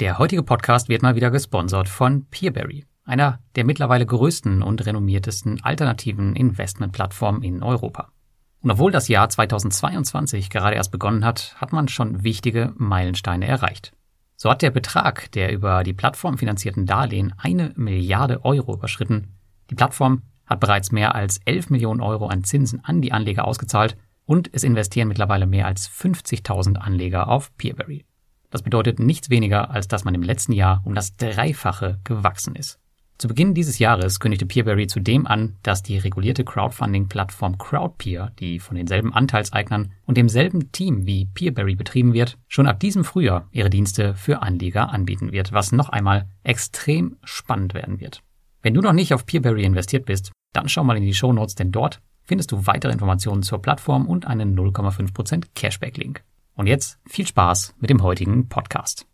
[0.00, 5.64] Der heutige Podcast wird mal wieder gesponsert von Peerberry, einer der mittlerweile größten und renommiertesten
[5.64, 8.12] alternativen Investmentplattformen in Europa.
[8.60, 13.92] Und obwohl das Jahr 2022 gerade erst begonnen hat, hat man schon wichtige Meilensteine erreicht.
[14.36, 19.34] So hat der Betrag der über die Plattform finanzierten Darlehen eine Milliarde Euro überschritten.
[19.68, 23.96] Die Plattform hat bereits mehr als 11 Millionen Euro an Zinsen an die Anleger ausgezahlt
[24.26, 28.04] und es investieren mittlerweile mehr als 50.000 Anleger auf Peerberry.
[28.50, 32.78] Das bedeutet nichts weniger, als dass man im letzten Jahr um das Dreifache gewachsen ist.
[33.18, 38.76] Zu Beginn dieses Jahres kündigte Peerberry zudem an, dass die regulierte Crowdfunding-Plattform Crowdpeer, die von
[38.76, 44.14] denselben Anteilseignern und demselben Team wie Peerberry betrieben wird, schon ab diesem Frühjahr ihre Dienste
[44.14, 48.22] für Anleger anbieten wird, was noch einmal extrem spannend werden wird.
[48.62, 51.56] Wenn du noch nicht auf Peerberry investiert bist, dann schau mal in die Show Notes,
[51.56, 56.22] denn dort findest du weitere Informationen zur Plattform und einen 0,5% Cashback-Link.
[56.58, 59.06] Und jetzt viel Spaß mit dem heutigen Podcast.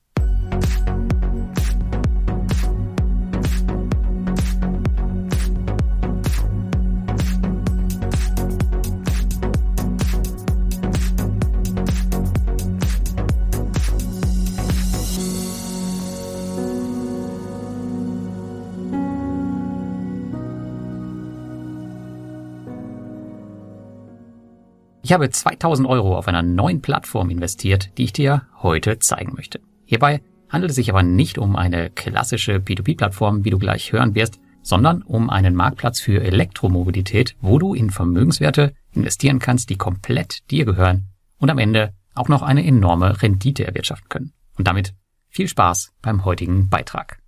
[25.15, 29.61] Habe 2000 Euro auf einer neuen Plattform investiert, die ich dir heute zeigen möchte.
[29.87, 30.21] Hierbei
[30.51, 35.03] handelt es sich aber nicht um eine klassische P2P-Plattform, wie du gleich hören wirst, sondern
[35.03, 41.11] um einen Marktplatz für Elektromobilität, wo du in Vermögenswerte investieren kannst, die komplett dir gehören
[41.39, 44.33] und am Ende auch noch eine enorme Rendite erwirtschaften können.
[44.57, 44.95] Und damit
[45.29, 47.19] viel Spaß beim heutigen Beitrag.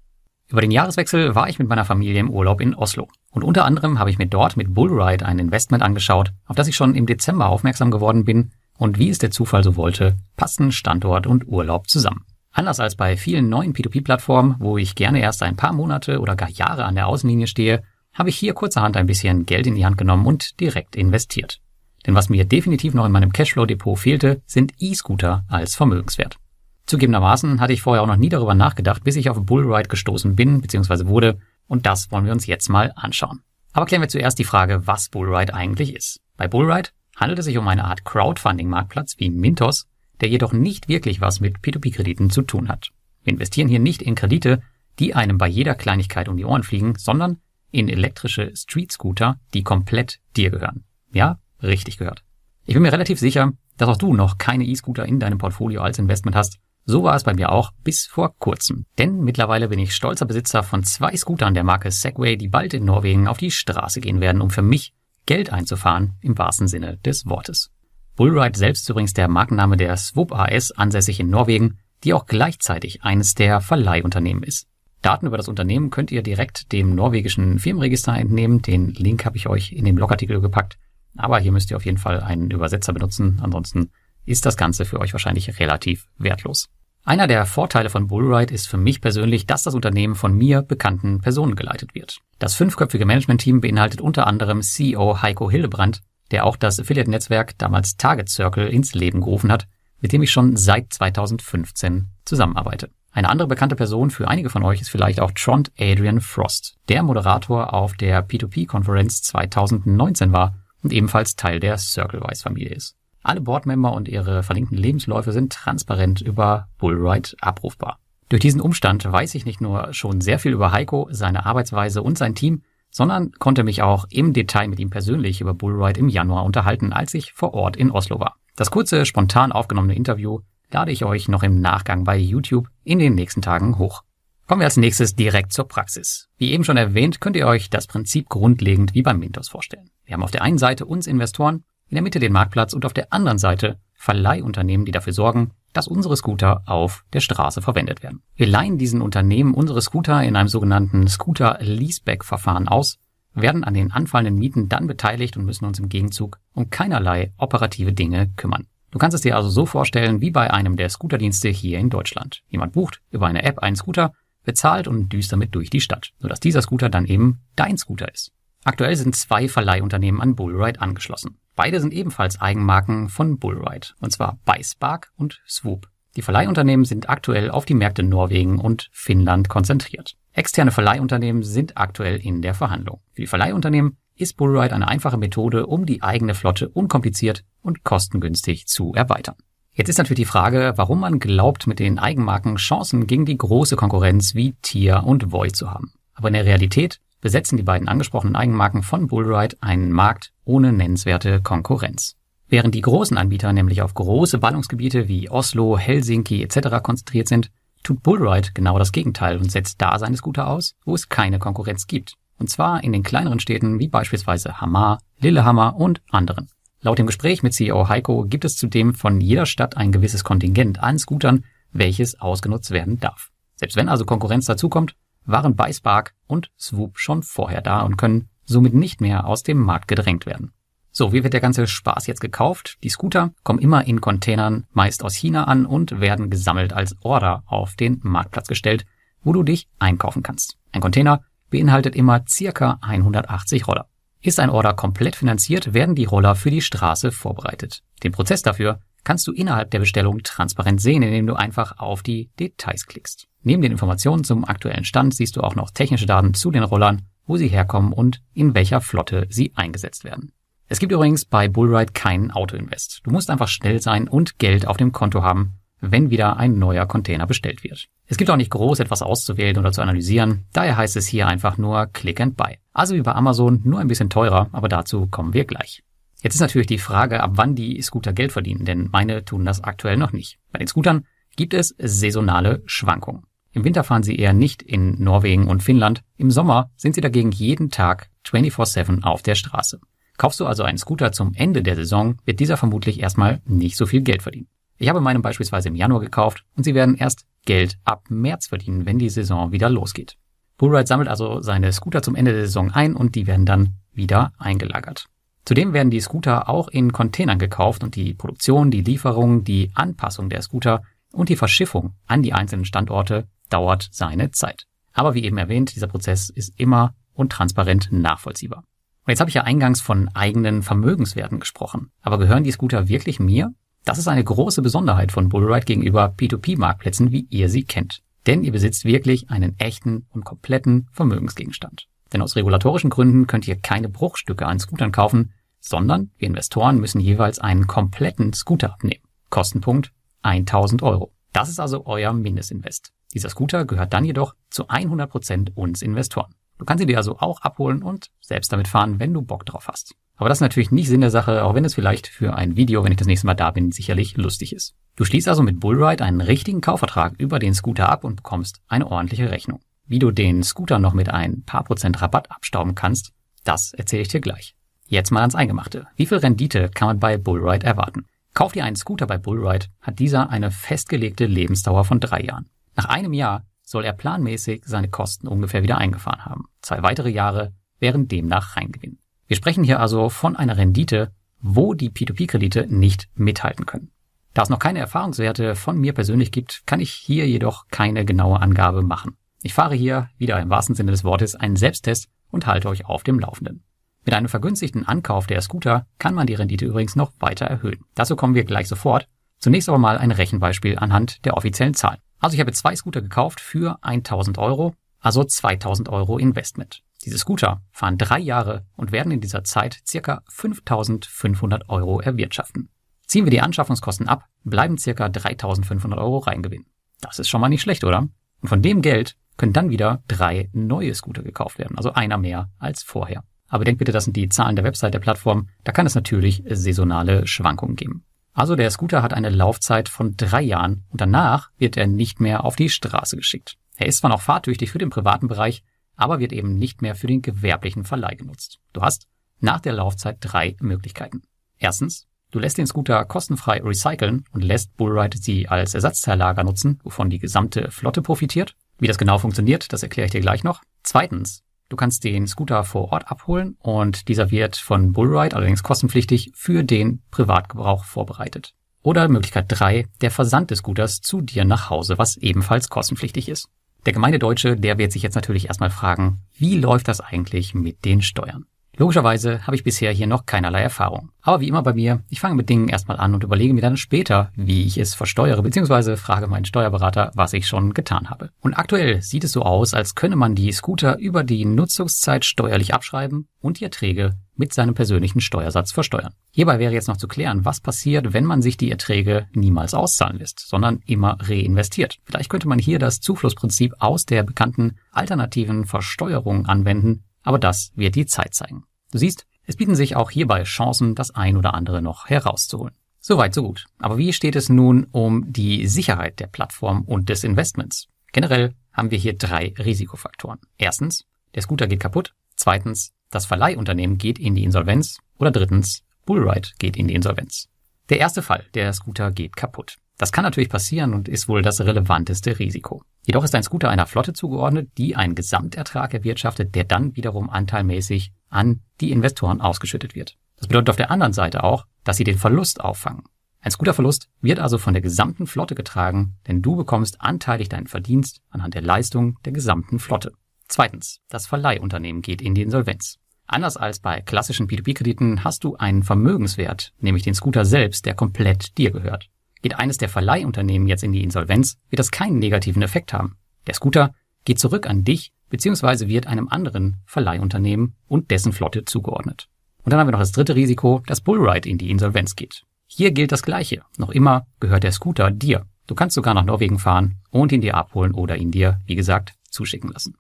[0.49, 3.09] Über den Jahreswechsel war ich mit meiner Familie im Urlaub in Oslo.
[3.33, 6.77] Und unter anderem habe ich mir dort mit Bullride ein Investment angeschaut, auf das ich
[6.77, 8.53] schon im Dezember aufmerksam geworden bin.
[8.79, 12.25] Und wie es der Zufall so wollte, passen Standort und Urlaub zusammen.
[12.53, 16.49] Anders als bei vielen neuen P2P-Plattformen, wo ich gerne erst ein paar Monate oder gar
[16.49, 17.83] Jahre an der Außenlinie stehe,
[18.15, 21.61] habe ich hier kurzerhand ein bisschen Geld in die Hand genommen und direkt investiert.
[22.07, 26.39] Denn was mir definitiv noch in meinem Cashflow-Depot fehlte, sind E-Scooter als Vermögenswert.
[26.87, 30.61] Zugegebenermaßen hatte ich vorher auch noch nie darüber nachgedacht, bis ich auf Bullride gestoßen bin
[30.61, 31.07] bzw.
[31.07, 33.41] wurde, und das wollen wir uns jetzt mal anschauen.
[33.73, 36.21] Aber klären wir zuerst die Frage, was Bullride eigentlich ist.
[36.37, 39.89] Bei Bullride handelt es sich um eine Art Crowdfunding-Marktplatz wie Mintos,
[40.21, 42.91] der jedoch nicht wirklich was mit P2P-Krediten zu tun hat.
[43.25, 44.63] Wir investieren hier nicht in Kredite,
[45.01, 47.39] die einem bei jeder Kleinigkeit um die Ohren fliegen, sondern
[47.73, 50.85] in elektrische Street-Scooter, die komplett dir gehören.
[51.13, 52.23] Ja, richtig gehört.
[52.65, 55.99] Ich bin mir relativ sicher, dass auch du noch keine E-Scooter in deinem Portfolio als
[55.99, 58.87] Investment hast so war es bei mir auch bis vor kurzem.
[58.97, 62.85] Denn mittlerweile bin ich stolzer Besitzer von zwei Scootern der Marke Segway, die bald in
[62.85, 64.95] Norwegen auf die Straße gehen werden, um für mich
[65.27, 67.73] Geld einzufahren im wahrsten Sinne des Wortes.
[68.15, 73.03] Bullride selbst ist übrigens der Markenname der Swoop AS ansässig in Norwegen, die auch gleichzeitig
[73.03, 74.69] eines der Verleihunternehmen ist.
[75.03, 78.63] Daten über das Unternehmen könnt ihr direkt dem norwegischen Firmenregister entnehmen.
[78.63, 80.79] Den Link habe ich euch in den Blogartikel gepackt.
[81.17, 83.39] Aber hier müsst ihr auf jeden Fall einen Übersetzer benutzen.
[83.43, 83.91] Ansonsten
[84.27, 86.69] ist das Ganze für euch wahrscheinlich relativ wertlos.
[87.05, 91.21] Einer der Vorteile von Bullride ist für mich persönlich, dass das Unternehmen von mir bekannten
[91.21, 92.19] Personen geleitet wird.
[92.41, 98.29] Das fünfköpfige Managementteam beinhaltet unter anderem CEO Heiko Hildebrand, der auch das Affiliate-Netzwerk damals Target
[98.29, 99.69] Circle ins Leben gerufen hat,
[100.01, 102.91] mit dem ich schon seit 2015 zusammenarbeite.
[103.13, 107.03] Eine andere bekannte Person für einige von euch ist vielleicht auch Trond Adrian Frost, der
[107.03, 112.97] Moderator auf der P2P-Konferenz 2019 war und ebenfalls Teil der CircleWise-Familie ist.
[113.27, 117.99] Alle Boardmember und ihre verlinkten Lebensläufe sind transparent über Bullride abrufbar.
[118.29, 122.17] Durch diesen Umstand weiß ich nicht nur schon sehr viel über Heiko, seine Arbeitsweise und
[122.17, 126.45] sein Team, sondern konnte mich auch im Detail mit ihm persönlich über Bullride im Januar
[126.45, 128.37] unterhalten, als ich vor Ort in Oslo war.
[128.55, 130.39] Das kurze, spontan aufgenommene Interview
[130.71, 134.03] lade ich euch noch im Nachgang bei YouTube in den nächsten Tagen hoch.
[134.47, 136.29] Kommen wir als nächstes direkt zur Praxis.
[136.39, 139.91] Wie eben schon erwähnt, könnt ihr euch das Prinzip grundlegend wie beim Mintos vorstellen.
[140.05, 142.93] Wir haben auf der einen Seite uns Investoren, in der Mitte den Marktplatz und auf
[142.93, 148.23] der anderen Seite Verleihunternehmen, die dafür sorgen, dass unsere Scooter auf der Straße verwendet werden.
[148.35, 152.99] Wir leihen diesen Unternehmen unsere Scooter in einem sogenannten Scooter-Leaseback-Verfahren aus,
[153.35, 157.93] werden an den anfallenden Mieten dann beteiligt und müssen uns im Gegenzug um keinerlei operative
[157.93, 158.67] Dinge kümmern.
[158.91, 162.43] Du kannst es dir also so vorstellen wie bei einem der Scooterdienste hier in Deutschland.
[162.49, 164.13] Jemand bucht über eine App einen Scooter,
[164.45, 168.33] bezahlt und düst damit durch die Stadt, sodass dieser Scooter dann eben dein Scooter ist.
[168.67, 171.39] Aktuell sind zwei Verleihunternehmen an Bullride angeschlossen.
[171.55, 175.89] Beide sind ebenfalls Eigenmarken von Bullride, und zwar Byspark und Swoop.
[176.17, 180.17] Die Verleihunternehmen sind aktuell auf die Märkte Norwegen und Finnland konzentriert.
[180.33, 183.03] Externe Verleihunternehmen sind aktuell in der Verhandlung.
[183.13, 188.67] Für die Verleihunternehmen ist Bullride eine einfache Methode, um die eigene Flotte unkompliziert und kostengünstig
[188.67, 189.37] zu erweitern.
[189.75, 193.77] Jetzt ist natürlich die Frage, warum man glaubt, mit den Eigenmarken Chancen gegen die große
[193.77, 195.93] Konkurrenz wie Tier und Void zu haben.
[196.15, 201.41] Aber in der Realität besetzen die beiden angesprochenen Eigenmarken von Bullride einen Markt ohne nennenswerte
[201.41, 202.17] Konkurrenz.
[202.49, 206.83] Während die großen Anbieter nämlich auf große Ballungsgebiete wie Oslo, Helsinki etc.
[206.83, 207.51] konzentriert sind,
[207.83, 211.87] tut Bullride genau das Gegenteil und setzt da seine Scooter aus, wo es keine Konkurrenz
[211.87, 212.15] gibt.
[212.39, 216.49] Und zwar in den kleineren Städten wie beispielsweise Hamar, Lillehammer und anderen.
[216.81, 220.83] Laut dem Gespräch mit CEO Heiko gibt es zudem von jeder Stadt ein gewisses Kontingent
[220.83, 223.31] an Scootern, welches ausgenutzt werden darf.
[223.57, 228.75] Selbst wenn also Konkurrenz dazukommt, waren Byspark und Swoop schon vorher da und können somit
[228.75, 230.53] nicht mehr aus dem Markt gedrängt werden.
[230.93, 232.79] So, wie wird der ganze Spaß jetzt gekauft?
[232.83, 237.43] Die Scooter kommen immer in Containern, meist aus China an und werden gesammelt als Order
[237.45, 238.87] auf den Marktplatz gestellt,
[239.23, 240.57] wo du dich einkaufen kannst.
[240.73, 243.89] Ein Container beinhaltet immer circa 180 Roller.
[244.23, 247.83] Ist ein Order komplett finanziert, werden die Roller für die Straße vorbereitet.
[248.03, 252.29] Den Prozess dafür kannst du innerhalb der Bestellung transparent sehen, indem du einfach auf die
[252.41, 253.29] Details klickst.
[253.43, 257.03] Neben den Informationen zum aktuellen Stand siehst du auch noch technische Daten zu den Rollern,
[257.25, 260.33] wo sie herkommen und in welcher Flotte sie eingesetzt werden.
[260.67, 263.03] Es gibt übrigens bei Bullride keinen Autoinvest.
[263.05, 266.87] Du musst einfach schnell sein und Geld auf dem Konto haben, wenn wieder ein neuer
[266.87, 267.87] Container bestellt wird.
[268.07, 271.59] Es gibt auch nicht groß etwas auszuwählen oder zu analysieren, daher heißt es hier einfach
[271.59, 272.59] nur Click and Buy.
[272.73, 275.85] Also wie bei Amazon, nur ein bisschen teurer, aber dazu kommen wir gleich.
[276.27, 279.63] Jetzt ist natürlich die Frage, ab wann die Scooter Geld verdienen, denn meine tun das
[279.63, 280.41] aktuell noch nicht.
[280.51, 281.07] Bei den Scootern
[281.37, 283.23] gibt es saisonale Schwankungen.
[283.53, 287.31] Im Winter fahren sie eher nicht in Norwegen und Finnland, im Sommer sind sie dagegen
[287.31, 289.79] jeden Tag 24-7 auf der Straße.
[290.17, 293.87] Kaufst du also einen Scooter zum Ende der Saison, wird dieser vermutlich erstmal nicht so
[293.87, 294.49] viel Geld verdienen.
[294.79, 298.85] Ich habe meinen beispielsweise im Januar gekauft und sie werden erst Geld ab März verdienen,
[298.85, 300.17] wenn die Saison wieder losgeht.
[300.59, 304.33] Bullride sammelt also seine Scooter zum Ende der Saison ein und die werden dann wieder
[304.39, 305.07] eingelagert.
[305.47, 310.29] Zudem werden die Scooter auch in Containern gekauft und die Produktion, die Lieferung, die Anpassung
[310.29, 310.83] der Scooter
[311.13, 314.67] und die Verschiffung an die einzelnen Standorte dauert seine Zeit.
[314.93, 318.65] Aber wie eben erwähnt, dieser Prozess ist immer und transparent nachvollziehbar.
[319.05, 321.93] Und jetzt habe ich ja eingangs von eigenen Vermögenswerten gesprochen.
[322.03, 323.55] Aber gehören die Scooter wirklich mir?
[323.85, 328.03] Das ist eine große Besonderheit von Bullride gegenüber P2P-Marktplätzen, wie ihr sie kennt.
[328.27, 331.87] Denn ihr besitzt wirklich einen echten und kompletten Vermögensgegenstand.
[332.13, 337.01] Denn aus regulatorischen Gründen könnt ihr keine Bruchstücke an Scootern kaufen, sondern wir Investoren müssen
[337.01, 339.03] jeweils einen kompletten Scooter abnehmen.
[339.31, 339.93] Kostenpunkt
[340.23, 341.13] 1000 Euro.
[341.33, 342.93] Das ist also euer Mindestinvest.
[343.15, 346.35] Dieser Scooter gehört dann jedoch zu 100 Prozent uns Investoren.
[346.59, 349.69] Du kannst sie dir also auch abholen und selbst damit fahren, wenn du Bock drauf
[349.69, 349.95] hast.
[350.17, 352.83] Aber das ist natürlich nicht Sinn der Sache, auch wenn es vielleicht für ein Video,
[352.83, 354.75] wenn ich das nächste Mal da bin, sicherlich lustig ist.
[354.97, 358.87] Du schließt also mit Bullride einen richtigen Kaufvertrag über den Scooter ab und bekommst eine
[358.87, 359.61] ordentliche Rechnung.
[359.87, 363.13] Wie du den Scooter noch mit ein paar Prozent Rabatt abstauben kannst,
[363.45, 364.57] das erzähle ich dir gleich.
[364.87, 365.87] Jetzt mal ans Eingemachte.
[365.97, 368.07] Wie viel Rendite kann man bei Bullride erwarten?
[368.35, 372.49] Kauf dir einen Scooter bei Bullride, hat dieser eine festgelegte Lebensdauer von drei Jahren.
[372.75, 376.45] Nach einem Jahr soll er planmäßig seine Kosten ungefähr wieder eingefahren haben.
[376.63, 378.99] Zwei weitere Jahre wären demnach Reingewinn.
[379.27, 383.91] Wir sprechen hier also von einer Rendite, wo die P2P-Kredite nicht mithalten können.
[384.35, 388.41] Da es noch keine Erfahrungswerte von mir persönlich gibt, kann ich hier jedoch keine genaue
[388.41, 389.17] Angabe machen.
[389.47, 393.05] Ich fahre hier, wieder im wahrsten Sinne des Wortes, einen Selbsttest und halte euch auf
[393.05, 393.63] dem Laufenden.
[394.05, 397.85] Mit einem vergünstigten Ankauf der Scooter kann man die Rendite übrigens noch weiter erhöhen.
[397.95, 399.07] Dazu kommen wir gleich sofort.
[399.39, 402.01] Zunächst aber mal ein Rechenbeispiel anhand der offiziellen Zahlen.
[402.19, 406.83] Also ich habe zwei Scooter gekauft für 1000 Euro, also 2000 Euro Investment.
[407.05, 412.69] Diese Scooter fahren drei Jahre und werden in dieser Zeit circa 5500 Euro erwirtschaften.
[413.07, 416.67] Ziehen wir die Anschaffungskosten ab, bleiben circa 3500 Euro Reingewinn.
[417.01, 418.09] Das ist schon mal nicht schlecht, oder?
[418.41, 422.51] Und von dem Geld können dann wieder drei neue Scooter gekauft werden, also einer mehr
[422.59, 423.25] als vorher.
[423.49, 425.49] Aber denkt bitte, das sind die Zahlen der Website der Plattform.
[425.65, 428.05] Da kann es natürlich saisonale Schwankungen geben.
[428.33, 432.45] Also der Scooter hat eine Laufzeit von drei Jahren und danach wird er nicht mehr
[432.45, 433.57] auf die Straße geschickt.
[433.77, 435.63] Er ist zwar noch fahrtüchtig für den privaten Bereich,
[435.97, 438.59] aber wird eben nicht mehr für den gewerblichen Verleih genutzt.
[438.73, 439.07] Du hast
[439.41, 441.23] nach der Laufzeit drei Möglichkeiten.
[441.57, 447.09] Erstens, du lässt den Scooter kostenfrei recyceln und lässt Bullride sie als Ersatzteillager nutzen, wovon
[447.11, 448.55] die gesamte Flotte profitiert.
[448.79, 450.63] Wie das genau funktioniert, das erkläre ich dir gleich noch.
[450.83, 456.31] Zweitens, Du kannst den Scooter vor Ort abholen und dieser wird von Bullride, allerdings kostenpflichtig,
[456.35, 458.55] für den Privatgebrauch vorbereitet.
[458.83, 463.49] Oder Möglichkeit drei: der Versand des Scooters zu dir nach Hause, was ebenfalls kostenpflichtig ist.
[463.85, 467.85] Der gemeine Deutsche, der wird sich jetzt natürlich erstmal fragen, wie läuft das eigentlich mit
[467.85, 468.47] den Steuern?
[468.79, 471.11] Logischerweise habe ich bisher hier noch keinerlei Erfahrung.
[471.23, 473.79] Aber wie immer bei mir, ich fange mit Dingen erstmal an und überlege mir dann
[473.79, 478.31] später, wie ich es versteuere, beziehungsweise frage meinen Steuerberater, was ich schon getan habe.
[478.41, 482.75] Und aktuell sieht es so aus, als könne man die Scooter über die Nutzungszeit steuerlich
[482.75, 486.13] abschreiben und die Erträge mit seinem persönlichen Steuersatz versteuern.
[486.31, 490.19] Hierbei wäre jetzt noch zu klären, was passiert, wenn man sich die Erträge niemals auszahlen
[490.19, 491.99] lässt, sondern immer reinvestiert.
[492.05, 497.97] Vielleicht könnte man hier das Zuflussprinzip aus der bekannten alternativen Versteuerung anwenden, aber das wird
[497.97, 498.65] die Zeit zeigen.
[498.93, 502.75] Du siehst, es bieten sich auch hierbei Chancen, das ein oder andere noch herauszuholen.
[503.01, 503.67] Soweit, so gut.
[503.79, 507.89] Aber wie steht es nun um die Sicherheit der Plattform und des Investments?
[508.13, 510.39] Generell haben wir hier drei Risikofaktoren.
[510.57, 511.05] Erstens,
[511.35, 512.15] der Scooter geht kaputt.
[512.37, 514.99] Zweitens, das Verleihunternehmen geht in die Insolvenz.
[515.19, 517.49] Oder drittens, Bullride geht in die Insolvenz.
[517.89, 519.77] Der erste Fall, der Scooter geht kaputt.
[519.99, 522.83] Das kann natürlich passieren und ist wohl das relevanteste Risiko.
[523.07, 528.13] Jedoch ist ein Scooter einer Flotte zugeordnet, die einen Gesamtertrag erwirtschaftet, der dann wiederum anteilmäßig
[528.29, 530.19] an die Investoren ausgeschüttet wird.
[530.37, 533.05] Das bedeutet auf der anderen Seite auch, dass sie den Verlust auffangen.
[533.41, 538.21] Ein Scooterverlust wird also von der gesamten Flotte getragen, denn du bekommst anteilig deinen Verdienst
[538.29, 540.13] anhand der Leistung der gesamten Flotte.
[540.49, 542.99] Zweitens, das Verleihunternehmen geht in die Insolvenz.
[543.27, 548.57] Anders als bei klassischen P2P-Krediten hast du einen Vermögenswert, nämlich den Scooter selbst, der komplett
[548.57, 549.09] dir gehört.
[549.43, 553.17] Geht eines der Verleihunternehmen jetzt in die Insolvenz, wird das keinen negativen Effekt haben.
[553.47, 555.89] Der Scooter geht zurück an dich bzw.
[555.89, 559.29] wird einem anderen Verleihunternehmen und dessen Flotte zugeordnet.
[559.65, 562.45] Und dann haben wir noch das dritte Risiko, dass Bullride in die Insolvenz geht.
[562.69, 563.63] Hier gilt das Gleiche.
[563.77, 565.47] Noch immer gehört der Scooter dir.
[565.67, 569.15] Du kannst sogar nach Norwegen fahren und ihn dir abholen oder ihn dir, wie gesagt,
[569.29, 569.97] zuschicken lassen.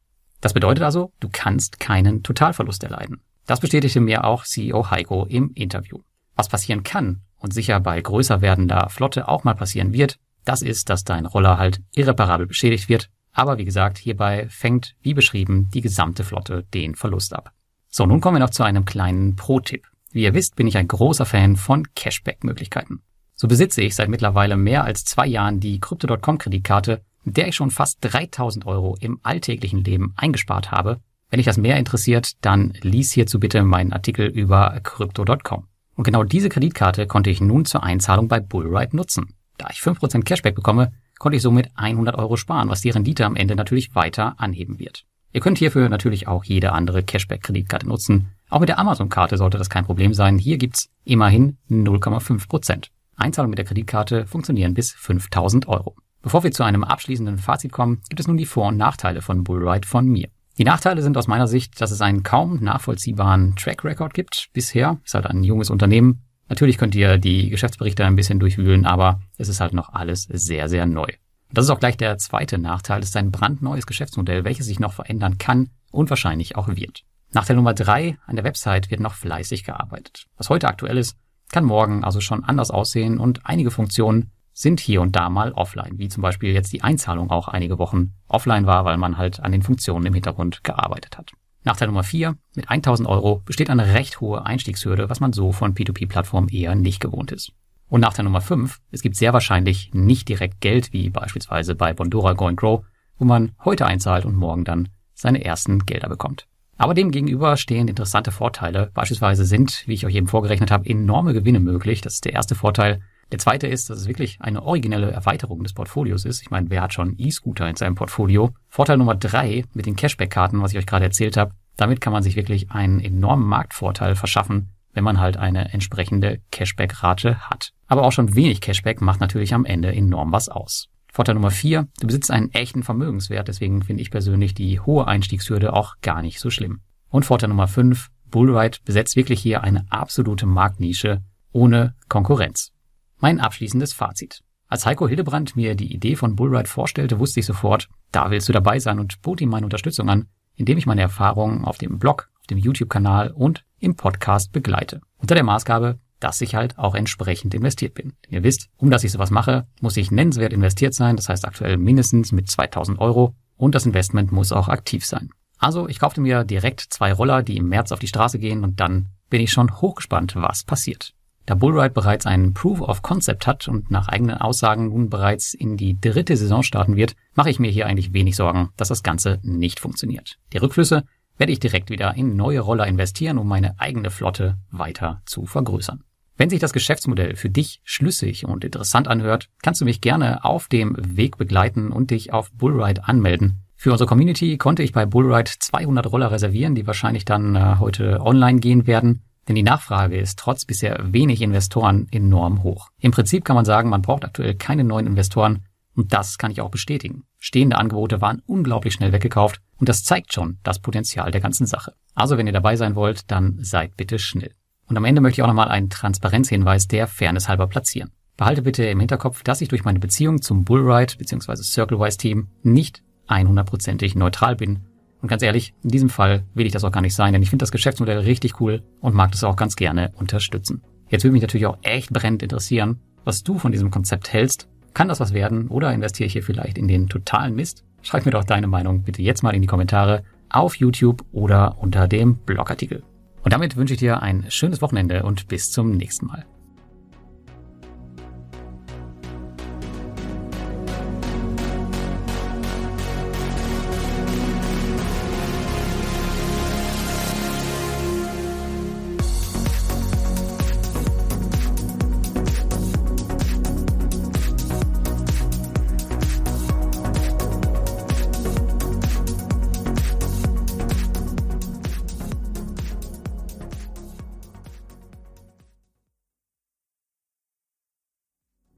[0.47, 3.21] Das bedeutet also, du kannst keinen Totalverlust erleiden.
[3.47, 6.03] Das bestätigte mir auch CEO Heiko im Interview.
[6.37, 10.88] Was passieren kann und sicher bei größer werdender Flotte auch mal passieren wird, das ist,
[10.88, 13.11] dass dein Roller halt irreparabel beschädigt wird.
[13.33, 17.50] Aber wie gesagt, hierbei fängt, wie beschrieben, die gesamte Flotte den Verlust ab.
[17.88, 19.85] So, nun kommen wir noch zu einem kleinen Pro-Tipp.
[20.12, 23.03] Wie ihr wisst, bin ich ein großer Fan von Cashback-Möglichkeiten.
[23.35, 27.56] So besitze ich seit mittlerweile mehr als zwei Jahren die Crypto.com Kreditkarte mit der ich
[27.56, 31.00] schon fast 3000 Euro im alltäglichen Leben eingespart habe.
[31.28, 35.64] Wenn dich das mehr interessiert, dann lies hierzu bitte meinen Artikel über crypto.com.
[35.97, 39.35] Und genau diese Kreditkarte konnte ich nun zur Einzahlung bei Bullride nutzen.
[39.59, 43.37] Da ich 5% Cashback bekomme, konnte ich somit 100 Euro sparen, was die Rendite am
[43.37, 45.04] Ende natürlich weiter anheben wird.
[45.33, 48.28] Ihr könnt hierfür natürlich auch jede andere Cashback-Kreditkarte nutzen.
[48.49, 50.38] Auch mit der Amazon-Karte sollte das kein Problem sein.
[50.38, 52.90] Hier gibt's immerhin 0,5%.
[53.16, 55.97] Einzahlungen mit der Kreditkarte funktionieren bis 5000 Euro.
[56.26, 59.45] Bevor wir zu einem abschließenden Fazit kommen, gibt es nun die Vor- und Nachteile von
[59.45, 60.26] Bullride von mir.
[60.59, 64.49] Die Nachteile sind aus meiner Sicht, dass es einen kaum nachvollziehbaren Track Record gibt.
[64.52, 66.25] Bisher ist halt ein junges Unternehmen.
[66.49, 70.68] Natürlich könnt ihr die Geschäftsberichte ein bisschen durchwühlen, aber es ist halt noch alles sehr,
[70.68, 71.06] sehr neu.
[71.52, 73.02] Das ist auch gleich der zweite Nachteil.
[73.02, 77.04] Es ist ein brandneues Geschäftsmodell, welches sich noch verändern kann und wahrscheinlich auch wird.
[77.35, 80.26] Nachteil Nummer drei, an der Website wird noch fleißig gearbeitet.
[80.37, 81.16] Was heute aktuell ist,
[81.52, 85.99] kann morgen also schon anders aussehen und einige Funktionen sind hier und da mal offline,
[85.99, 89.53] wie zum Beispiel jetzt die Einzahlung auch einige Wochen offline war, weil man halt an
[89.53, 91.33] den Funktionen im Hintergrund gearbeitet hat.
[91.63, 92.39] Nachteil Nummer 4.
[92.55, 97.01] Mit 1000 Euro besteht eine recht hohe Einstiegshürde, was man so von P2P-Plattformen eher nicht
[97.01, 97.53] gewohnt ist.
[97.89, 98.81] Und Nachteil Nummer 5.
[98.91, 102.83] Es gibt sehr wahrscheinlich nicht direkt Geld, wie beispielsweise bei Bondora Go and Grow,
[103.19, 106.47] wo man heute einzahlt und morgen dann seine ersten Gelder bekommt.
[106.79, 108.91] Aber dem gegenüber stehen interessante Vorteile.
[108.95, 112.01] Beispielsweise sind, wie ich euch eben vorgerechnet habe, enorme Gewinne möglich.
[112.01, 113.03] Das ist der erste Vorteil.
[113.33, 116.42] Der zweite ist, dass es wirklich eine originelle Erweiterung des Portfolios ist.
[116.42, 118.50] Ich meine, wer hat schon E-Scooter in seinem Portfolio?
[118.68, 121.54] Vorteil Nummer drei mit den Cashback-Karten, was ich euch gerade erzählt habe.
[121.76, 127.50] Damit kann man sich wirklich einen enormen Marktvorteil verschaffen, wenn man halt eine entsprechende Cashback-Rate
[127.50, 127.73] hat.
[127.87, 130.88] Aber auch schon wenig Cashback macht natürlich am Ende enorm was aus.
[131.12, 135.73] Vorteil Nummer vier, du besitzt einen echten Vermögenswert, deswegen finde ich persönlich die hohe Einstiegshürde
[135.73, 136.80] auch gar nicht so schlimm.
[137.09, 142.73] Und Vorteil Nummer fünf, Bullride besetzt wirklich hier eine absolute Marktnische ohne Konkurrenz.
[143.18, 144.42] Mein abschließendes Fazit.
[144.68, 148.52] Als Heiko Hildebrand mir die Idee von Bullride vorstellte, wusste ich sofort, da willst du
[148.52, 152.30] dabei sein und bot ihm meine Unterstützung an, indem ich meine Erfahrungen auf dem Blog,
[152.40, 155.00] auf dem YouTube-Kanal und im Podcast begleite.
[155.16, 158.12] Unter der Maßgabe, dass ich halt auch entsprechend investiert bin.
[158.25, 161.46] Denn ihr wisst, um dass ich sowas mache, muss ich nennenswert investiert sein, das heißt
[161.46, 165.30] aktuell mindestens mit 2000 Euro und das Investment muss auch aktiv sein.
[165.58, 168.78] Also ich kaufte mir direkt zwei Roller, die im März auf die Straße gehen und
[168.80, 171.15] dann bin ich schon hochgespannt, was passiert.
[171.47, 175.76] Da Bullride bereits einen Proof of Concept hat und nach eigenen Aussagen nun bereits in
[175.76, 179.38] die dritte Saison starten wird, mache ich mir hier eigentlich wenig Sorgen, dass das Ganze
[179.43, 180.38] nicht funktioniert.
[180.53, 181.05] Die Rückflüsse
[181.38, 186.03] werde ich direkt wieder in neue Roller investieren, um meine eigene Flotte weiter zu vergrößern.
[186.37, 190.69] Wenn sich das Geschäftsmodell für dich schlüssig und interessant anhört, kannst du mich gerne auf
[190.69, 193.62] dem Weg begleiten und dich auf Bullride anmelden.
[193.76, 198.21] Für unsere Community konnte ich bei Bullride 200 Roller reservieren, die wahrscheinlich dann äh, heute
[198.21, 199.23] online gehen werden.
[199.49, 202.88] Denn die Nachfrage ist trotz bisher wenig Investoren enorm hoch.
[202.99, 205.65] Im Prinzip kann man sagen, man braucht aktuell keine neuen Investoren,
[205.97, 207.25] Und das kann ich auch bestätigen.
[207.38, 211.95] Stehende Angebote waren unglaublich schnell weggekauft und das zeigt schon das Potenzial der ganzen Sache.
[212.15, 214.53] Also wenn ihr dabei sein wollt, dann seid bitte schnell.
[214.88, 218.12] Und am Ende möchte ich auch nochmal einen Transparenzhinweis der Fairness halber platzieren.
[218.37, 221.57] Behalte bitte im Hinterkopf, dass ich durch meine Beziehung zum Bullride bzw.
[221.62, 224.81] CircleWise Team nicht 100%ig neutral bin.
[225.26, 227.50] Und ganz ehrlich, in diesem Fall will ich das auch gar nicht sein, denn ich
[227.50, 230.83] finde das Geschäftsmodell richtig cool und mag das auch ganz gerne unterstützen.
[231.09, 234.68] Jetzt würde mich natürlich auch echt brennend interessieren, was du von diesem Konzept hältst.
[234.95, 237.83] Kann das was werden oder investiere ich hier vielleicht in den totalen Mist?
[238.02, 242.06] Schreib mir doch deine Meinung bitte jetzt mal in die Kommentare auf YouTube oder unter
[242.06, 243.02] dem Blogartikel.
[243.42, 246.47] Und damit wünsche ich dir ein schönes Wochenende und bis zum nächsten Mal.